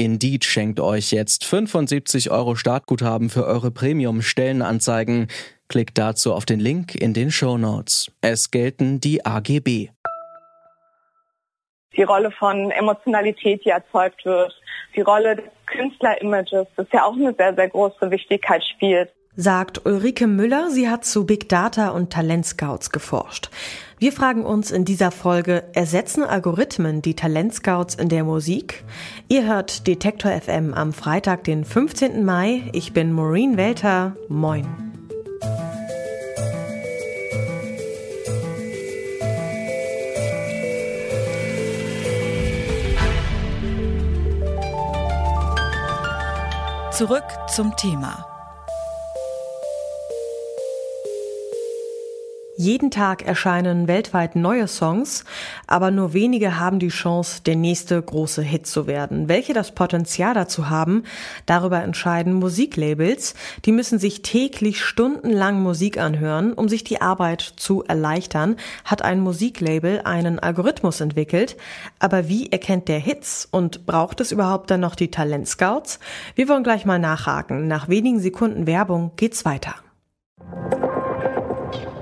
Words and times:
Indeed 0.00 0.46
schenkt 0.46 0.80
euch 0.80 1.12
jetzt 1.12 1.44
75 1.44 2.30
Euro 2.30 2.54
Startguthaben 2.54 3.28
für 3.28 3.44
eure 3.44 3.70
Premium-Stellenanzeigen. 3.70 5.28
Klickt 5.68 5.98
dazu 5.98 6.32
auf 6.32 6.46
den 6.46 6.58
Link 6.58 6.94
in 6.94 7.12
den 7.12 7.30
Show 7.30 7.58
Notes. 7.58 8.10
Es 8.22 8.50
gelten 8.50 9.00
die 9.00 9.26
AGB 9.26 9.90
die 11.96 12.04
Rolle 12.04 12.30
von 12.30 12.70
Emotionalität, 12.70 13.64
die 13.64 13.70
erzeugt 13.70 14.24
wird, 14.24 14.54
die 14.96 15.00
Rolle 15.00 15.36
des 15.36 15.44
Künstlerimages, 15.66 16.66
das 16.76 16.86
ja 16.92 17.04
auch 17.04 17.14
eine 17.14 17.34
sehr, 17.34 17.54
sehr 17.54 17.68
große 17.68 18.10
Wichtigkeit 18.10 18.64
spielt. 18.64 19.12
Sagt 19.42 19.86
Ulrike 19.86 20.26
Müller, 20.26 20.70
sie 20.70 20.90
hat 20.90 21.06
zu 21.06 21.24
Big 21.24 21.48
Data 21.48 21.88
und 21.88 22.12
Talentscouts 22.12 22.90
geforscht. 22.90 23.48
Wir 23.98 24.12
fragen 24.12 24.44
uns 24.44 24.70
in 24.70 24.84
dieser 24.84 25.10
Folge, 25.10 25.64
ersetzen 25.72 26.24
Algorithmen 26.24 27.00
die 27.00 27.16
Talentscouts 27.16 27.94
in 27.94 28.10
der 28.10 28.22
Musik? 28.22 28.84
Ihr 29.28 29.46
hört 29.46 29.86
Detektor 29.86 30.30
FM 30.30 30.74
am 30.74 30.92
Freitag, 30.92 31.44
den 31.44 31.64
15. 31.64 32.22
Mai. 32.22 32.68
Ich 32.74 32.92
bin 32.92 33.14
Maureen 33.14 33.56
Welter. 33.56 34.14
Moin. 34.28 34.66
Zurück 46.92 47.24
zum 47.48 47.74
Thema. 47.78 48.39
Jeden 52.60 52.90
Tag 52.90 53.26
erscheinen 53.26 53.88
weltweit 53.88 54.36
neue 54.36 54.68
Songs, 54.68 55.24
aber 55.66 55.90
nur 55.90 56.12
wenige 56.12 56.60
haben 56.60 56.78
die 56.78 56.88
Chance, 56.88 57.40
der 57.42 57.56
nächste 57.56 58.02
große 58.02 58.42
Hit 58.42 58.66
zu 58.66 58.86
werden. 58.86 59.30
Welche 59.30 59.54
das 59.54 59.74
Potenzial 59.74 60.34
dazu 60.34 60.68
haben, 60.68 61.04
darüber 61.46 61.82
entscheiden 61.82 62.34
Musiklabels. 62.34 63.34
Die 63.64 63.72
müssen 63.72 63.98
sich 63.98 64.20
täglich 64.20 64.84
stundenlang 64.84 65.62
Musik 65.62 65.96
anhören, 65.96 66.52
um 66.52 66.68
sich 66.68 66.84
die 66.84 67.00
Arbeit 67.00 67.40
zu 67.40 67.82
erleichtern, 67.84 68.56
hat 68.84 69.00
ein 69.00 69.20
Musiklabel 69.20 70.02
einen 70.04 70.38
Algorithmus 70.38 71.00
entwickelt. 71.00 71.56
Aber 71.98 72.28
wie 72.28 72.52
erkennt 72.52 72.88
der 72.88 72.98
Hits 72.98 73.48
und 73.50 73.86
braucht 73.86 74.20
es 74.20 74.32
überhaupt 74.32 74.70
dann 74.70 74.80
noch 74.80 74.96
die 74.96 75.10
Talentscouts? 75.10 75.98
Wir 76.34 76.46
wollen 76.50 76.62
gleich 76.62 76.84
mal 76.84 76.98
nachhaken. 76.98 77.68
Nach 77.68 77.88
wenigen 77.88 78.20
Sekunden 78.20 78.66
Werbung 78.66 79.12
geht's 79.16 79.46
weiter. 79.46 79.76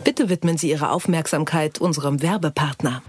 Bitte 0.09 0.31
widmen 0.31 0.57
Sie 0.57 0.71
Ihre 0.71 0.89
Aufmerksamkeit 0.89 1.83
unserem 1.83 2.23
Werbepartner. 2.23 3.03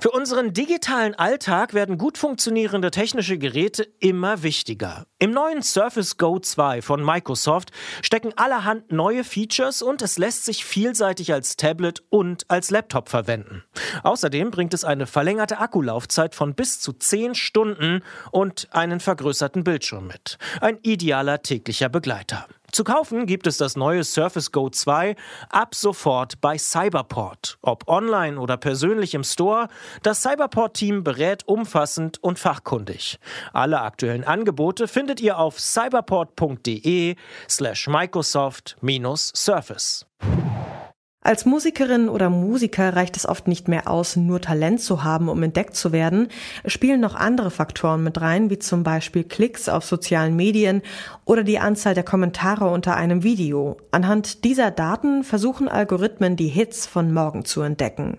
Für 0.00 0.10
unseren 0.10 0.54
digitalen 0.54 1.14
Alltag 1.14 1.74
werden 1.74 1.98
gut 1.98 2.16
funktionierende 2.16 2.90
technische 2.90 3.36
Geräte 3.36 3.86
immer 3.98 4.42
wichtiger. 4.42 5.04
Im 5.18 5.32
neuen 5.32 5.62
Surface 5.62 6.16
Go 6.16 6.38
2 6.38 6.80
von 6.80 7.04
Microsoft 7.04 7.72
stecken 8.00 8.32
allerhand 8.36 8.90
neue 8.90 9.22
Features 9.22 9.82
und 9.82 10.00
es 10.00 10.16
lässt 10.16 10.46
sich 10.46 10.64
vielseitig 10.64 11.34
als 11.34 11.56
Tablet 11.56 12.02
und 12.08 12.50
als 12.50 12.70
Laptop 12.70 13.10
verwenden. 13.10 13.62
Außerdem 14.02 14.50
bringt 14.50 14.72
es 14.72 14.82
eine 14.82 15.06
verlängerte 15.06 15.58
Akkulaufzeit 15.58 16.34
von 16.34 16.54
bis 16.54 16.80
zu 16.80 16.94
10 16.94 17.34
Stunden 17.34 18.02
und 18.30 18.68
einen 18.70 19.00
vergrößerten 19.00 19.62
Bildschirm 19.62 20.06
mit. 20.06 20.38
Ein 20.62 20.78
idealer 20.80 21.42
täglicher 21.42 21.90
Begleiter. 21.90 22.46
Zu 22.72 22.84
kaufen 22.84 23.26
gibt 23.26 23.46
es 23.46 23.56
das 23.56 23.76
neue 23.76 24.04
Surface 24.04 24.52
Go 24.52 24.70
2 24.70 25.16
ab 25.48 25.74
sofort 25.74 26.40
bei 26.40 26.56
Cyberport. 26.56 27.58
Ob 27.62 27.88
online 27.88 28.38
oder 28.38 28.56
persönlich 28.56 29.14
im 29.14 29.24
Store, 29.24 29.66
das 30.02 30.22
Cyberport-Team 30.22 31.02
berät 31.04 31.46
umfassend 31.46 32.22
und 32.22 32.38
fachkundig. 32.38 33.18
Alle 33.52 33.80
aktuellen 33.80 34.24
Angebote 34.24 34.88
findet 34.88 35.20
ihr 35.20 35.38
auf 35.38 35.60
cyberport.de 35.60 37.16
slash 37.48 37.88
Microsoft-Surface. 37.88 40.06
Als 41.22 41.44
Musikerin 41.44 42.08
oder 42.08 42.30
Musiker 42.30 42.96
reicht 42.96 43.14
es 43.14 43.28
oft 43.28 43.46
nicht 43.46 43.68
mehr 43.68 43.90
aus, 43.90 44.16
nur 44.16 44.40
Talent 44.40 44.80
zu 44.80 45.04
haben, 45.04 45.28
um 45.28 45.42
entdeckt 45.42 45.76
zu 45.76 45.92
werden. 45.92 46.28
Es 46.62 46.72
spielen 46.72 46.98
noch 46.98 47.14
andere 47.14 47.50
Faktoren 47.50 48.02
mit 48.02 48.22
rein, 48.22 48.48
wie 48.48 48.58
zum 48.58 48.84
Beispiel 48.84 49.24
Klicks 49.24 49.68
auf 49.68 49.84
sozialen 49.84 50.34
Medien 50.34 50.80
oder 51.26 51.44
die 51.44 51.58
Anzahl 51.58 51.92
der 51.92 52.04
Kommentare 52.04 52.70
unter 52.70 52.96
einem 52.96 53.22
Video. 53.22 53.76
Anhand 53.90 54.44
dieser 54.44 54.70
Daten 54.70 55.22
versuchen 55.22 55.68
Algorithmen, 55.68 56.36
die 56.36 56.48
Hits 56.48 56.86
von 56.86 57.12
morgen 57.12 57.44
zu 57.44 57.60
entdecken. 57.60 58.16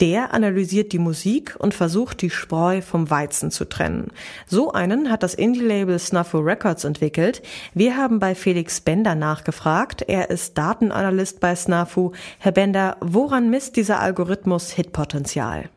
Der 0.00 0.32
analysiert 0.32 0.92
die 0.92 0.98
Musik 0.98 1.56
und 1.58 1.74
versucht, 1.74 2.22
die 2.22 2.30
Spreu 2.30 2.80
vom 2.80 3.10
Weizen 3.10 3.50
zu 3.50 3.66
trennen. 3.66 4.12
So 4.46 4.72
einen 4.72 5.10
hat 5.10 5.22
das 5.22 5.34
Indie-Label 5.34 5.98
Snuffle 5.98 6.42
Records 6.42 6.84
entwickelt. 6.84 7.42
Wir 7.74 7.98
haben 7.98 8.18
bei 8.18 8.34
Felix 8.34 8.80
Bender 8.80 9.14
nachgefragt. 9.14 10.00
Er 10.00 10.30
ist 10.30 10.56
Datenanalyst 10.56 11.40
bei 11.40 11.54
Snafu. 11.54 12.12
Herr 12.38 12.52
Bender, 12.52 12.96
woran 13.00 13.50
misst 13.50 13.76
dieser 13.76 14.00
Algorithmus 14.00 14.70
Hitpotenzial? 14.70 15.68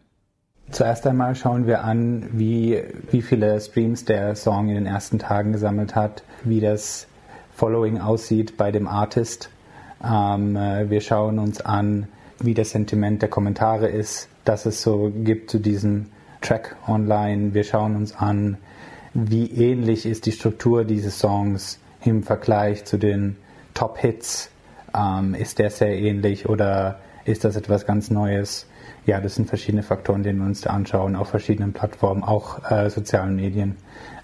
Zuerst 0.71 1.05
einmal 1.05 1.35
schauen 1.35 1.67
wir 1.67 1.83
an, 1.83 2.29
wie, 2.31 2.81
wie 3.11 3.21
viele 3.21 3.59
Streams 3.59 4.05
der 4.05 4.35
Song 4.35 4.69
in 4.69 4.75
den 4.75 4.85
ersten 4.85 5.19
Tagen 5.19 5.51
gesammelt 5.51 5.95
hat, 5.95 6.23
wie 6.45 6.61
das 6.61 7.07
Following 7.53 7.99
aussieht 7.99 8.55
bei 8.55 8.71
dem 8.71 8.87
Artist. 8.87 9.49
Ähm, 10.01 10.55
äh, 10.55 10.89
wir 10.89 11.01
schauen 11.01 11.39
uns 11.39 11.59
an, 11.59 12.07
wie 12.43 12.53
das 12.53 12.71
Sentiment 12.71 13.21
der 13.21 13.29
Kommentare 13.29 13.87
ist, 13.87 14.27
dass 14.45 14.65
es 14.65 14.81
so 14.81 15.11
gibt 15.23 15.49
zu 15.49 15.59
diesem 15.59 16.07
Track 16.41 16.75
online. 16.87 17.53
Wir 17.53 17.63
schauen 17.63 17.95
uns 17.95 18.15
an, 18.15 18.57
wie 19.13 19.45
ähnlich 19.47 20.05
ist 20.05 20.25
die 20.25 20.33
Struktur 20.33 20.83
dieses 20.83 21.19
Songs 21.19 21.79
im 22.03 22.23
Vergleich 22.23 22.83
zu 22.83 22.97
den 22.97 23.37
Top-Hits. 23.73 24.51
Ähm, 24.95 25.35
ist 25.35 25.59
der 25.59 25.69
sehr 25.69 25.97
ähnlich 25.97 26.49
oder 26.49 26.99
ist 27.25 27.45
das 27.45 27.55
etwas 27.55 27.85
ganz 27.85 28.11
Neues? 28.11 28.67
Ja, 29.05 29.21
das 29.21 29.35
sind 29.35 29.47
verschiedene 29.47 29.83
Faktoren, 29.83 30.23
die 30.23 30.33
wir 30.33 30.43
uns 30.43 30.61
da 30.61 30.71
anschauen, 30.71 31.15
auf 31.15 31.29
verschiedenen 31.29 31.73
Plattformen, 31.73 32.23
auch 32.23 32.69
äh, 32.69 32.89
sozialen 32.89 33.35
Medien. 33.35 33.77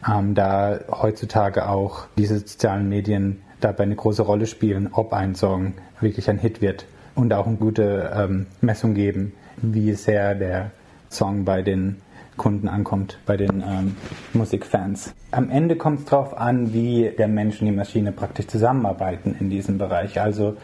Ähm, 0.07 0.35
da 0.35 0.79
heutzutage 0.91 1.67
auch 1.69 2.07
diese 2.17 2.39
sozialen 2.39 2.89
Medien 2.89 3.41
dabei 3.61 3.83
eine 3.83 3.95
große 3.95 4.21
Rolle 4.21 4.45
spielen, 4.45 4.89
ob 4.91 5.13
ein 5.13 5.35
Song 5.35 5.73
wirklich 6.01 6.29
ein 6.29 6.37
Hit 6.37 6.61
wird 6.61 6.85
und 7.19 7.33
auch 7.33 7.47
eine 7.47 7.57
gute 7.57 8.11
ähm, 8.15 8.45
Messung 8.61 8.93
geben, 8.93 9.33
wie 9.57 9.93
sehr 9.93 10.35
der 10.35 10.71
Song 11.09 11.43
bei 11.43 11.61
den 11.61 11.97
Kunden 12.37 12.69
ankommt, 12.69 13.17
bei 13.25 13.35
den 13.35 13.61
ähm, 13.61 13.97
Musikfans. 14.33 15.13
Am 15.31 15.49
Ende 15.49 15.75
kommt 15.75 15.99
es 15.99 16.05
darauf 16.05 16.37
an, 16.37 16.73
wie 16.73 17.11
der 17.17 17.27
Mensch 17.27 17.59
und 17.59 17.67
die 17.67 17.73
Maschine 17.73 18.13
praktisch 18.13 18.47
zusammenarbeiten 18.47 19.35
in 19.37 19.49
diesem 19.49 19.77
Bereich. 19.77 20.21
Also 20.21 20.55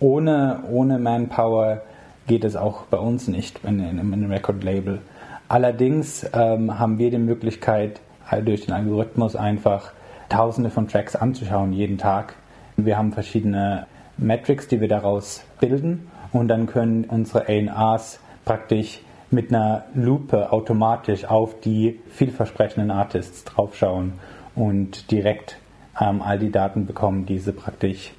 ohne, 0.00 0.60
ohne 0.70 0.98
Manpower 0.98 1.80
geht 2.26 2.44
es 2.44 2.56
auch 2.56 2.82
bei 2.82 2.98
uns 2.98 3.26
nicht 3.28 3.60
in, 3.64 3.80
in, 3.80 3.98
in 3.98 4.12
einem 4.12 4.30
Record-Label. 4.30 4.98
Allerdings 5.48 6.26
ähm, 6.34 6.78
haben 6.78 6.98
wir 6.98 7.10
die 7.10 7.18
Möglichkeit, 7.18 8.00
durch 8.44 8.64
den 8.64 8.72
Algorithmus 8.72 9.36
einfach 9.36 9.92
tausende 10.30 10.70
von 10.70 10.88
Tracks 10.88 11.16
anzuschauen 11.16 11.72
jeden 11.74 11.98
Tag. 11.98 12.34
Wir 12.78 12.96
haben 12.96 13.12
verschiedene 13.12 13.86
Metrics, 14.16 14.68
die 14.68 14.80
wir 14.80 14.88
daraus 14.88 15.44
bilden 15.60 16.08
und 16.32 16.48
dann 16.48 16.66
können 16.66 17.04
unsere 17.04 17.48
ANAs 17.48 18.20
praktisch 18.44 19.00
mit 19.30 19.52
einer 19.52 19.84
Lupe 19.94 20.52
automatisch 20.52 21.24
auf 21.24 21.60
die 21.60 22.00
vielversprechenden 22.10 22.90
Artists 22.90 23.44
draufschauen 23.44 24.14
und 24.54 25.10
direkt 25.10 25.58
ähm, 26.00 26.22
all 26.22 26.38
die 26.38 26.50
Daten 26.50 26.86
bekommen, 26.86 27.26
die 27.26 27.38
sie 27.38 27.52
praktisch 27.52 28.12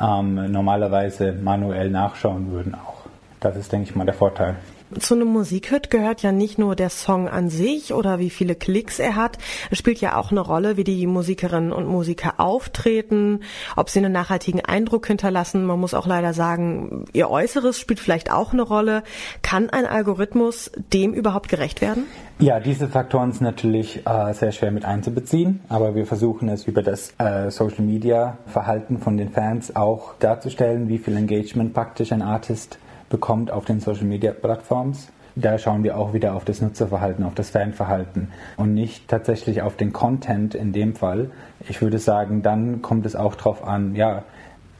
ähm, 0.00 0.50
normalerweise 0.50 1.32
manuell 1.32 1.90
nachschauen 1.90 2.50
würden 2.50 2.74
auch. 2.74 3.06
Das 3.40 3.56
ist, 3.56 3.72
denke 3.72 3.88
ich 3.88 3.96
mal, 3.96 4.04
der 4.04 4.14
Vorteil. 4.14 4.56
Zu 4.98 5.14
einem 5.14 5.28
Musikhit 5.28 5.88
gehört 5.90 6.22
ja 6.22 6.32
nicht 6.32 6.58
nur 6.58 6.74
der 6.74 6.90
Song 6.90 7.28
an 7.28 7.48
sich 7.48 7.94
oder 7.94 8.18
wie 8.18 8.28
viele 8.28 8.56
Klicks 8.56 8.98
er 8.98 9.14
hat. 9.14 9.38
Es 9.70 9.78
spielt 9.78 10.00
ja 10.00 10.16
auch 10.16 10.32
eine 10.32 10.40
Rolle, 10.40 10.76
wie 10.76 10.82
die 10.82 11.06
Musikerinnen 11.06 11.72
und 11.72 11.86
Musiker 11.86 12.34
auftreten, 12.38 13.40
ob 13.76 13.88
sie 13.88 14.00
einen 14.00 14.12
nachhaltigen 14.12 14.64
Eindruck 14.64 15.06
hinterlassen. 15.06 15.64
Man 15.64 15.78
muss 15.78 15.94
auch 15.94 16.08
leider 16.08 16.32
sagen, 16.32 17.04
ihr 17.12 17.30
Äußeres 17.30 17.78
spielt 17.78 18.00
vielleicht 18.00 18.32
auch 18.32 18.52
eine 18.52 18.62
Rolle. 18.62 19.04
Kann 19.42 19.70
ein 19.70 19.86
Algorithmus 19.86 20.72
dem 20.92 21.14
überhaupt 21.14 21.48
gerecht 21.48 21.80
werden? 21.80 22.06
Ja, 22.40 22.58
diese 22.58 22.88
Faktoren 22.88 23.30
sind 23.30 23.42
natürlich 23.42 24.04
äh, 24.06 24.32
sehr 24.32 24.50
schwer 24.50 24.72
mit 24.72 24.84
einzubeziehen, 24.84 25.60
aber 25.68 25.94
wir 25.94 26.06
versuchen 26.06 26.48
es 26.48 26.66
über 26.66 26.82
das 26.82 27.12
äh, 27.18 27.50
Social 27.50 27.84
Media 27.84 28.38
Verhalten 28.46 28.98
von 28.98 29.16
den 29.16 29.30
Fans 29.30 29.76
auch 29.76 30.14
darzustellen, 30.18 30.88
wie 30.88 30.98
viel 30.98 31.16
Engagement 31.16 31.74
praktisch 31.74 32.10
ein 32.12 32.22
Artist 32.22 32.78
bekommt 33.10 33.50
auf 33.50 33.66
den 33.66 33.80
Social 33.80 34.06
Media 34.06 34.32
Plattforms. 34.32 35.08
Da 35.36 35.58
schauen 35.58 35.84
wir 35.84 35.98
auch 35.98 36.14
wieder 36.14 36.34
auf 36.34 36.44
das 36.44 36.60
Nutzerverhalten, 36.60 37.24
auf 37.24 37.34
das 37.34 37.50
Fanverhalten 37.50 38.28
und 38.56 38.74
nicht 38.74 39.06
tatsächlich 39.08 39.62
auf 39.62 39.76
den 39.76 39.92
Content 39.92 40.54
in 40.54 40.72
dem 40.72 40.94
Fall. 40.96 41.30
Ich 41.68 41.82
würde 41.82 41.98
sagen, 41.98 42.42
dann 42.42 42.82
kommt 42.82 43.06
es 43.06 43.14
auch 43.14 43.34
darauf 43.34 43.62
an, 43.62 43.94
ja, 43.94 44.24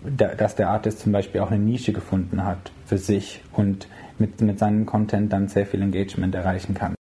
dass 0.03 0.57
der 0.57 0.71
Artist 0.71 1.01
zum 1.01 1.13
Beispiel 1.13 1.41
auch 1.43 1.51
eine 1.51 1.63
Nische 1.63 1.93
gefunden 1.93 2.45
hat 2.45 2.73
für 2.87 2.99
sich 2.99 3.43
und 3.53 3.87
mit, 4.19 4.41
mit 4.41 4.59
seinem 4.59 4.87
Content 4.87 5.33
dann 5.33 5.49
sehr 5.49 5.67
viel 5.67 5.83
Engagement 5.83 6.35
erreichen 6.35 6.75
kann. 6.75 6.95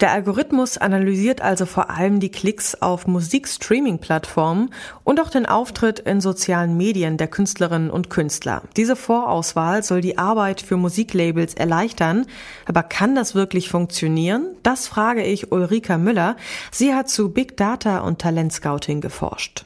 Der 0.00 0.10
Algorithmus 0.10 0.76
analysiert 0.76 1.40
also 1.40 1.64
vor 1.64 1.88
allem 1.88 2.20
die 2.20 2.30
Klicks 2.30 2.82
auf 2.82 3.06
Musikstreaming-Plattformen 3.06 4.68
und 5.04 5.20
auch 5.20 5.30
den 5.30 5.46
Auftritt 5.46 6.00
in 6.00 6.20
sozialen 6.20 6.76
Medien 6.76 7.16
der 7.16 7.28
Künstlerinnen 7.28 7.90
und 7.90 8.10
Künstler. 8.10 8.60
Diese 8.76 8.94
Vorauswahl 8.94 9.82
soll 9.82 10.02
die 10.02 10.18
Arbeit 10.18 10.60
für 10.60 10.76
Musiklabels 10.76 11.54
erleichtern. 11.54 12.26
Aber 12.66 12.82
kann 12.82 13.14
das 13.14 13.34
wirklich 13.34 13.70
funktionieren? 13.70 14.54
Das 14.62 14.86
frage 14.86 15.22
ich 15.22 15.50
Ulrika 15.50 15.96
Müller. 15.96 16.36
Sie 16.70 16.92
hat 16.92 17.08
zu 17.08 17.32
Big 17.32 17.56
Data 17.56 18.00
und 18.00 18.20
Talentscouting 18.20 19.00
geforscht. 19.00 19.64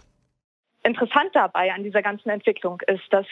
Interessant 0.85 1.31
dabei 1.33 1.73
an 1.73 1.83
dieser 1.83 2.03
ganzen 2.03 2.29
Entwicklung 2.29 2.81
ist, 2.87 3.03
dass 3.11 3.27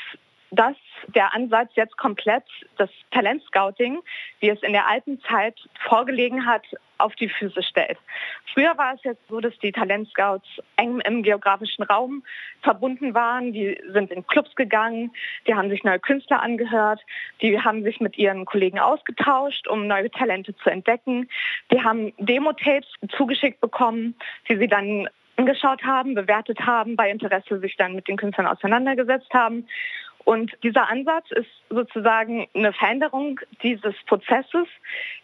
dass 0.50 0.76
der 1.14 1.34
Ansatz 1.34 1.70
jetzt 1.74 1.96
komplett 1.96 2.44
das 2.76 2.90
Talentscouting, 3.10 4.00
wie 4.40 4.48
es 4.48 4.62
in 4.62 4.72
der 4.72 4.86
alten 4.86 5.20
Zeit 5.22 5.56
vorgelegen 5.88 6.46
hat, 6.46 6.64
auf 6.98 7.14
die 7.14 7.28
Füße 7.28 7.62
stellt. 7.62 7.98
Früher 8.52 8.76
war 8.76 8.94
es 8.94 9.04
jetzt 9.04 9.20
so, 9.28 9.40
dass 9.40 9.56
die 9.58 9.70
Talentscouts 9.70 10.48
eng 10.76 11.00
im 11.00 11.22
geografischen 11.22 11.84
Raum 11.84 12.24
verbunden 12.62 13.14
waren. 13.14 13.52
Die 13.52 13.80
sind 13.92 14.10
in 14.10 14.26
Clubs 14.26 14.54
gegangen, 14.56 15.12
die 15.46 15.54
haben 15.54 15.70
sich 15.70 15.84
neue 15.84 16.00
Künstler 16.00 16.42
angehört, 16.42 17.00
die 17.40 17.60
haben 17.60 17.84
sich 17.84 18.00
mit 18.00 18.18
ihren 18.18 18.44
Kollegen 18.46 18.80
ausgetauscht, 18.80 19.68
um 19.68 19.86
neue 19.86 20.10
Talente 20.10 20.56
zu 20.56 20.70
entdecken. 20.70 21.28
Die 21.70 21.82
haben 21.82 22.12
Demo-Tapes 22.18 22.88
zugeschickt 23.16 23.60
bekommen, 23.60 24.16
die 24.48 24.56
sie 24.56 24.66
dann 24.66 25.08
angeschaut 25.36 25.84
haben, 25.84 26.14
bewertet 26.14 26.60
haben, 26.60 26.96
bei 26.96 27.10
Interesse 27.10 27.60
sich 27.60 27.76
dann 27.76 27.94
mit 27.94 28.08
den 28.08 28.16
Künstlern 28.16 28.48
auseinandergesetzt 28.48 29.32
haben. 29.32 29.68
Und 30.28 30.52
dieser 30.62 30.90
Ansatz 30.90 31.30
ist 31.30 31.48
sozusagen 31.70 32.46
eine 32.54 32.74
Veränderung 32.74 33.40
dieses 33.62 33.94
Prozesses, 34.04 34.68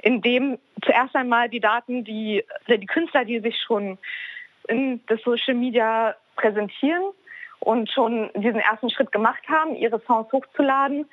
in 0.00 0.22
dem 0.22 0.58
zuerst 0.82 1.14
einmal 1.14 1.50
die 1.50 1.60
Daten, 1.60 2.04
die, 2.04 2.42
die 2.68 2.86
Künstler, 2.86 3.26
die 3.26 3.40
sich 3.40 3.54
schon 3.66 3.98
in 4.66 5.04
das 5.08 5.20
Social 5.20 5.56
Media 5.56 6.16
präsentieren 6.36 7.02
und 7.60 7.90
schon 7.90 8.30
diesen 8.34 8.60
ersten 8.60 8.88
Schritt 8.88 9.12
gemacht 9.12 9.46
haben, 9.46 9.76
ihre 9.76 10.00
Songs 10.06 10.32
hochzuladen, 10.32 11.04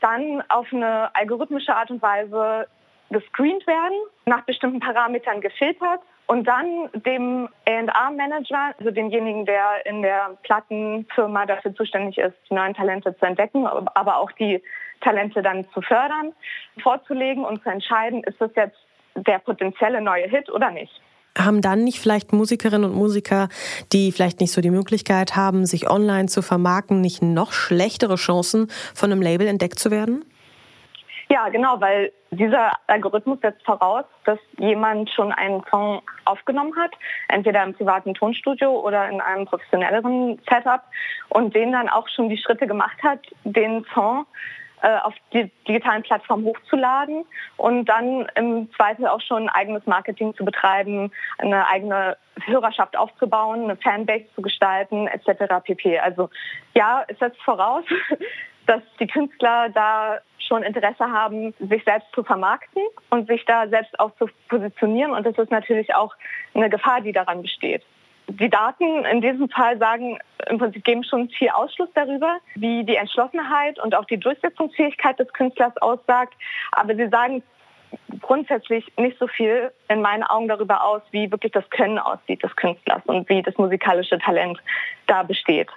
dann 0.00 0.44
auf 0.48 0.72
eine 0.72 1.12
algorithmische 1.12 1.74
Art 1.74 1.90
und 1.90 2.00
Weise 2.00 2.68
gescreent 3.10 3.66
werden, 3.66 3.98
nach 4.24 4.42
bestimmten 4.42 4.78
Parametern 4.78 5.40
gefiltert 5.40 6.02
und 6.26 6.44
dann 6.44 6.88
dem 6.94 7.48
A&R-Manager, 7.66 8.74
also 8.78 8.90
demjenigen, 8.90 9.44
der 9.44 9.84
in 9.84 10.02
der 10.02 10.38
Plattenfirma 10.44 11.46
dafür 11.46 11.74
zuständig 11.74 12.18
ist, 12.18 12.34
die 12.48 12.54
neuen 12.54 12.74
Talente 12.74 13.16
zu 13.18 13.26
entdecken, 13.26 13.66
aber 13.66 14.16
auch 14.16 14.32
die 14.32 14.62
Talente 15.02 15.42
dann 15.42 15.66
zu 15.74 15.82
fördern, 15.82 16.32
vorzulegen 16.82 17.44
und 17.44 17.62
zu 17.62 17.70
entscheiden, 17.70 18.22
ist 18.24 18.40
das 18.40 18.50
jetzt 18.56 18.78
der 19.14 19.40
potenzielle 19.40 20.00
neue 20.00 20.28
Hit 20.28 20.50
oder 20.50 20.70
nicht. 20.70 20.92
Haben 21.36 21.62
dann 21.62 21.82
nicht 21.84 21.98
vielleicht 21.98 22.32
Musikerinnen 22.32 22.90
und 22.90 22.96
Musiker, 22.96 23.48
die 23.92 24.12
vielleicht 24.12 24.40
nicht 24.40 24.52
so 24.52 24.60
die 24.60 24.70
Möglichkeit 24.70 25.34
haben, 25.34 25.64
sich 25.64 25.90
online 25.90 26.26
zu 26.26 26.42
vermarkten, 26.42 27.00
nicht 27.00 27.22
noch 27.22 27.52
schlechtere 27.52 28.16
Chancen, 28.16 28.68
von 28.94 29.10
einem 29.10 29.22
Label 29.22 29.46
entdeckt 29.46 29.78
zu 29.78 29.90
werden? 29.90 30.24
Ja, 31.32 31.48
genau, 31.48 31.80
weil 31.80 32.12
dieser 32.30 32.72
Algorithmus 32.88 33.40
setzt 33.40 33.64
voraus, 33.64 34.04
dass 34.26 34.38
jemand 34.58 35.08
schon 35.08 35.32
einen 35.32 35.64
Song 35.70 36.02
aufgenommen 36.26 36.74
hat, 36.76 36.90
entweder 37.28 37.62
im 37.62 37.72
privaten 37.72 38.12
Tonstudio 38.12 38.70
oder 38.70 39.08
in 39.08 39.18
einem 39.22 39.46
professionelleren 39.46 40.38
Setup 40.46 40.82
und 41.30 41.54
den 41.54 41.72
dann 41.72 41.88
auch 41.88 42.06
schon 42.10 42.28
die 42.28 42.36
Schritte 42.36 42.66
gemacht 42.66 43.02
hat, 43.02 43.20
den 43.44 43.82
Song 43.94 44.26
äh, 44.82 44.98
auf 44.98 45.14
die 45.32 45.50
digitalen 45.66 46.02
Plattformen 46.02 46.44
hochzuladen 46.44 47.24
und 47.56 47.86
dann 47.86 48.28
im 48.34 48.70
Zweifel 48.76 49.06
auch 49.06 49.22
schon 49.22 49.48
eigenes 49.48 49.86
Marketing 49.86 50.34
zu 50.34 50.44
betreiben, 50.44 51.10
eine 51.38 51.66
eigene 51.66 52.18
Hörerschaft 52.44 52.94
aufzubauen, 52.94 53.64
eine 53.64 53.76
Fanbase 53.76 54.26
zu 54.34 54.42
gestalten, 54.42 55.06
etc. 55.06 55.64
pp. 55.64 55.98
Also 55.98 56.28
ja, 56.74 57.06
es 57.08 57.18
setzt 57.18 57.40
voraus, 57.40 57.84
dass 58.66 58.82
die 59.00 59.06
Künstler 59.06 59.70
da 59.70 60.18
schon 60.46 60.62
Interesse 60.62 61.10
haben, 61.10 61.54
sich 61.58 61.84
selbst 61.84 62.08
zu 62.14 62.22
vermarkten 62.22 62.82
und 63.10 63.28
sich 63.28 63.44
da 63.44 63.68
selbst 63.68 63.98
auch 64.00 64.14
zu 64.16 64.26
positionieren. 64.48 65.12
Und 65.12 65.26
das 65.26 65.36
ist 65.38 65.50
natürlich 65.50 65.94
auch 65.94 66.14
eine 66.54 66.70
Gefahr, 66.70 67.00
die 67.00 67.12
daran 67.12 67.42
besteht. 67.42 67.82
Die 68.28 68.48
Daten 68.48 69.04
in 69.04 69.20
diesem 69.20 69.48
Fall 69.48 69.78
sagen, 69.78 70.18
im 70.48 70.58
Prinzip 70.58 70.84
geben 70.84 71.04
schon 71.04 71.28
viel 71.30 71.50
Ausschluss 71.50 71.88
darüber, 71.94 72.38
wie 72.54 72.84
die 72.84 72.96
Entschlossenheit 72.96 73.78
und 73.78 73.94
auch 73.94 74.04
die 74.04 74.16
Durchsetzungsfähigkeit 74.16 75.18
des 75.18 75.32
Künstlers 75.32 75.76
aussagt. 75.78 76.34
Aber 76.70 76.94
sie 76.94 77.08
sagen 77.08 77.42
grundsätzlich 78.20 78.90
nicht 78.96 79.18
so 79.18 79.26
viel 79.26 79.70
in 79.88 80.00
meinen 80.00 80.22
Augen 80.22 80.48
darüber 80.48 80.84
aus, 80.84 81.02
wie 81.10 81.30
wirklich 81.30 81.52
das 81.52 81.68
Können 81.70 81.98
aussieht 81.98 82.42
des 82.42 82.54
Künstlers 82.56 83.02
und 83.06 83.28
wie 83.28 83.42
das 83.42 83.56
musikalische 83.58 84.18
Talent 84.18 84.58
da 85.06 85.22
besteht. 85.22 85.68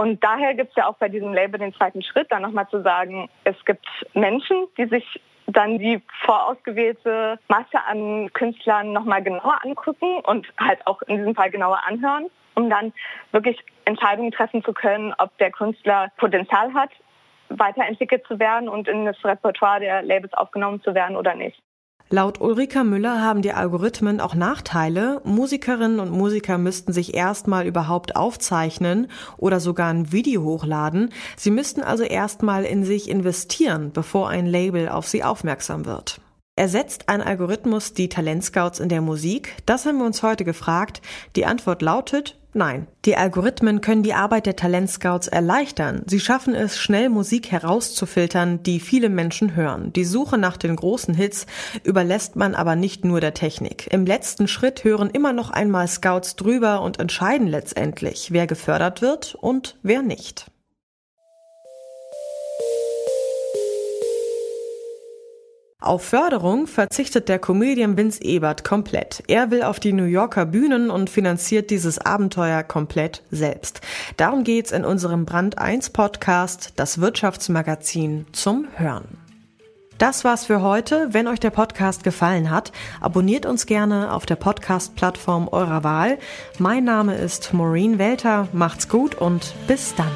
Und 0.00 0.24
daher 0.24 0.54
gibt 0.54 0.70
es 0.70 0.76
ja 0.76 0.86
auch 0.86 0.94
bei 0.94 1.10
diesem 1.10 1.34
Label 1.34 1.60
den 1.60 1.74
zweiten 1.74 2.02
Schritt, 2.02 2.32
dann 2.32 2.40
nochmal 2.40 2.66
zu 2.70 2.80
sagen, 2.80 3.28
es 3.44 3.62
gibt 3.66 3.86
Menschen, 4.14 4.66
die 4.78 4.86
sich 4.86 5.20
dann 5.46 5.78
die 5.78 6.00
vorausgewählte 6.24 7.38
Masse 7.48 7.84
an 7.86 8.32
Künstlern 8.32 8.94
nochmal 8.94 9.22
genauer 9.22 9.62
angucken 9.62 10.20
und 10.20 10.46
halt 10.58 10.86
auch 10.86 11.02
in 11.02 11.18
diesem 11.18 11.34
Fall 11.34 11.50
genauer 11.50 11.80
anhören, 11.86 12.30
um 12.54 12.70
dann 12.70 12.94
wirklich 13.32 13.58
Entscheidungen 13.84 14.32
treffen 14.32 14.64
zu 14.64 14.72
können, 14.72 15.12
ob 15.18 15.36
der 15.36 15.50
Künstler 15.50 16.10
Potenzial 16.16 16.72
hat, 16.72 16.92
weiterentwickelt 17.50 18.26
zu 18.26 18.38
werden 18.38 18.70
und 18.70 18.88
in 18.88 19.04
das 19.04 19.22
Repertoire 19.22 19.80
der 19.80 20.00
Labels 20.00 20.32
aufgenommen 20.32 20.80
zu 20.80 20.94
werden 20.94 21.14
oder 21.14 21.34
nicht. 21.34 21.60
Laut 22.12 22.40
Ulrika 22.40 22.82
Müller 22.82 23.22
haben 23.22 23.40
die 23.40 23.52
Algorithmen 23.52 24.20
auch 24.20 24.34
Nachteile. 24.34 25.20
Musikerinnen 25.22 26.00
und 26.00 26.10
Musiker 26.10 26.58
müssten 26.58 26.92
sich 26.92 27.14
erstmal 27.14 27.68
überhaupt 27.68 28.16
aufzeichnen 28.16 29.06
oder 29.36 29.60
sogar 29.60 29.90
ein 29.90 30.10
Video 30.10 30.42
hochladen. 30.42 31.10
Sie 31.36 31.52
müssten 31.52 31.82
also 31.82 32.02
erstmal 32.02 32.64
in 32.64 32.82
sich 32.82 33.08
investieren, 33.08 33.92
bevor 33.92 34.28
ein 34.28 34.46
Label 34.46 34.88
auf 34.88 35.06
sie 35.06 35.22
aufmerksam 35.22 35.86
wird. 35.86 36.20
Ersetzt 36.56 37.08
ein 37.08 37.22
Algorithmus 37.22 37.94
die 37.94 38.08
Talentscouts 38.08 38.80
in 38.80 38.88
der 38.88 39.02
Musik? 39.02 39.54
Das 39.64 39.86
haben 39.86 39.98
wir 39.98 40.04
uns 40.04 40.24
heute 40.24 40.44
gefragt. 40.44 41.02
Die 41.36 41.46
Antwort 41.46 41.80
lautet 41.80 42.39
Nein. 42.52 42.88
Die 43.04 43.16
Algorithmen 43.16 43.80
können 43.80 44.02
die 44.02 44.14
Arbeit 44.14 44.46
der 44.46 44.56
Talentscouts 44.56 45.28
erleichtern. 45.28 46.02
Sie 46.06 46.18
schaffen 46.18 46.54
es, 46.54 46.78
schnell 46.78 47.08
Musik 47.08 47.52
herauszufiltern, 47.52 48.62
die 48.64 48.80
viele 48.80 49.08
Menschen 49.08 49.54
hören. 49.54 49.92
Die 49.92 50.04
Suche 50.04 50.36
nach 50.36 50.56
den 50.56 50.74
großen 50.74 51.14
Hits 51.14 51.46
überlässt 51.84 52.34
man 52.34 52.56
aber 52.56 52.74
nicht 52.74 53.04
nur 53.04 53.20
der 53.20 53.34
Technik. 53.34 53.86
Im 53.92 54.04
letzten 54.04 54.48
Schritt 54.48 54.82
hören 54.82 55.10
immer 55.10 55.32
noch 55.32 55.50
einmal 55.50 55.86
Scouts 55.86 56.34
drüber 56.34 56.82
und 56.82 56.98
entscheiden 56.98 57.46
letztendlich, 57.46 58.32
wer 58.32 58.48
gefördert 58.48 59.00
wird 59.00 59.36
und 59.36 59.78
wer 59.82 60.02
nicht. 60.02 60.46
Auf 65.82 66.04
Förderung 66.04 66.66
verzichtet 66.66 67.30
der 67.30 67.38
Comedian 67.38 67.96
Vince 67.96 68.22
Ebert 68.22 68.64
komplett. 68.64 69.22
Er 69.28 69.50
will 69.50 69.62
auf 69.62 69.80
die 69.80 69.94
New 69.94 70.04
Yorker 70.04 70.44
Bühnen 70.44 70.90
und 70.90 71.08
finanziert 71.08 71.70
dieses 71.70 71.98
Abenteuer 71.98 72.62
komplett 72.62 73.22
selbst. 73.30 73.80
Darum 74.18 74.44
geht's 74.44 74.72
in 74.72 74.84
unserem 74.84 75.24
Brand 75.24 75.56
1 75.56 75.88
Podcast, 75.90 76.74
das 76.76 77.00
Wirtschaftsmagazin 77.00 78.26
zum 78.32 78.68
Hören. 78.76 79.16
Das 79.96 80.22
war's 80.22 80.44
für 80.44 80.60
heute. 80.60 81.08
Wenn 81.12 81.26
euch 81.26 81.40
der 81.40 81.50
Podcast 81.50 82.04
gefallen 82.04 82.50
hat, 82.50 82.72
abonniert 83.00 83.46
uns 83.46 83.64
gerne 83.64 84.12
auf 84.12 84.26
der 84.26 84.36
Podcast-Plattform 84.36 85.48
eurer 85.48 85.82
Wahl. 85.82 86.18
Mein 86.58 86.84
Name 86.84 87.16
ist 87.16 87.54
Maureen 87.54 87.98
Welter. 87.98 88.48
Macht's 88.52 88.86
gut 88.86 89.14
und 89.14 89.54
bis 89.66 89.94
dann. 89.94 90.12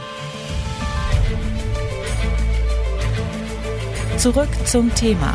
Zurück 4.19 4.49
zum 4.67 4.95
Thema 4.95 5.35